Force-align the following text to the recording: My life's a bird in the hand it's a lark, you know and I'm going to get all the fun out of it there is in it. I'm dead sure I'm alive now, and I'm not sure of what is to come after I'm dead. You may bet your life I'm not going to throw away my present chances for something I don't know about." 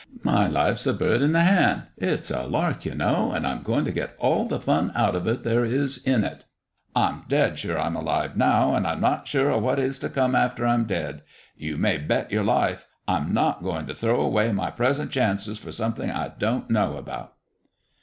My 0.23 0.47
life's 0.47 0.87
a 0.87 0.93
bird 0.95 1.21
in 1.21 1.31
the 1.31 1.43
hand 1.43 1.83
it's 1.95 2.31
a 2.31 2.41
lark, 2.47 2.85
you 2.85 2.95
know 2.95 3.33
and 3.35 3.45
I'm 3.45 3.61
going 3.61 3.85
to 3.85 3.91
get 3.91 4.15
all 4.17 4.45
the 4.47 4.59
fun 4.59 4.91
out 4.95 5.15
of 5.15 5.27
it 5.27 5.43
there 5.43 5.63
is 5.63 5.99
in 6.03 6.23
it. 6.23 6.43
I'm 6.95 7.25
dead 7.27 7.59
sure 7.59 7.79
I'm 7.79 7.95
alive 7.95 8.35
now, 8.35 8.73
and 8.73 8.87
I'm 8.87 8.99
not 8.99 9.27
sure 9.27 9.51
of 9.51 9.61
what 9.61 9.77
is 9.77 9.99
to 9.99 10.09
come 10.09 10.33
after 10.33 10.65
I'm 10.65 10.85
dead. 10.85 11.21
You 11.55 11.77
may 11.77 11.99
bet 11.99 12.31
your 12.31 12.43
life 12.43 12.87
I'm 13.07 13.31
not 13.31 13.61
going 13.61 13.85
to 13.85 13.93
throw 13.93 14.19
away 14.19 14.51
my 14.51 14.71
present 14.71 15.11
chances 15.11 15.59
for 15.59 15.71
something 15.71 16.09
I 16.09 16.29
don't 16.29 16.71
know 16.71 16.97
about." 16.97 17.35